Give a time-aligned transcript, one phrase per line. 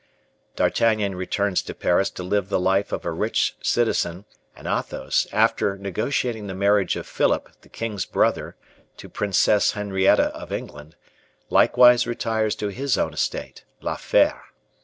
[0.55, 5.77] D'Artagnan returns to Paris to live the life of a rich citizen, and Athos, after
[5.77, 8.55] negotiating the marriage of Philip, the king's brother,
[8.97, 10.95] to Princess Henrietta of England,
[11.51, 14.41] likewise retires to his own estate, La Fere.